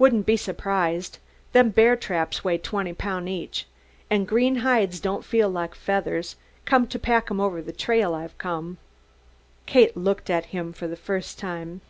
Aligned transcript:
"Wouldn't 0.00 0.26
be 0.26 0.36
surprised. 0.36 1.18
Them 1.52 1.70
bear 1.70 1.94
traps 1.94 2.42
weigh 2.42 2.58
twenty 2.58 2.92
poun' 2.92 3.28
each, 3.28 3.68
and 4.10 4.26
green 4.26 4.56
hides 4.66 4.98
don't 4.98 5.24
feel 5.24 5.48
like 5.48 5.76
feathers, 5.76 6.34
come 6.64 6.88
to 6.88 6.98
pack 6.98 7.30
'em 7.30 7.38
over 7.38 7.62
the 7.62 7.70
trail 7.70 8.12
I've 8.12 8.36
come." 8.36 8.78
Kate 9.66 9.96
looked 9.96 10.28
at 10.28 10.46
him 10.46 10.72
for 10.72 10.88
the 10.88 10.96
first 10.96 11.38
time. 11.38 11.82